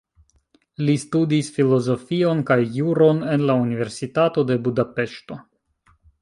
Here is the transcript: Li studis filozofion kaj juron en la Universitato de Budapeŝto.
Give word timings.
Li 0.85 0.93
studis 1.01 1.51
filozofion 1.57 2.41
kaj 2.47 2.57
juron 2.77 3.21
en 3.35 3.45
la 3.51 3.57
Universitato 3.67 4.47
de 4.53 4.59
Budapeŝto. 4.69 5.39